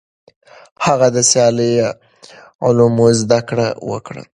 [0.85, 1.71] هغه د سیاسي
[2.65, 4.23] علومو زده کړه وکړه.